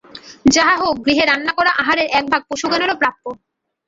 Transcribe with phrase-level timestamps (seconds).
[0.45, 3.23] যাহা হউক, গৃহে রান্না-করা আহারের একভাগ পশুগণেরও প্রাপ্য।